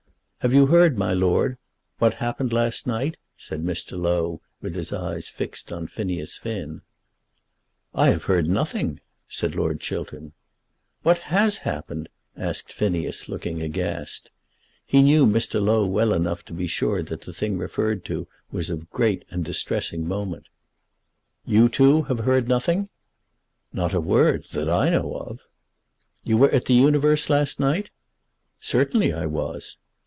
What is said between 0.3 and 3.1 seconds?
"Have you heard, my Lord, what happened last